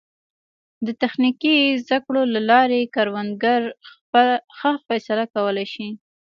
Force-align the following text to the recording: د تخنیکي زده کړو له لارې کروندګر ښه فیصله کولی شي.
د 0.85 0.87
تخنیکي 1.01 1.55
زده 1.83 1.97
کړو 2.05 2.21
له 2.33 2.41
لارې 2.51 2.91
کروندګر 2.95 3.61
ښه 4.57 4.71
فیصله 4.87 5.25
کولی 5.35 5.65
شي. 5.73 5.89